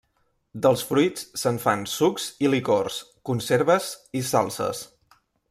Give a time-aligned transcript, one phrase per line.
[0.65, 2.97] Dels fruits se’n fan sucs i licors,
[3.31, 3.91] conserves
[4.23, 4.83] i salses.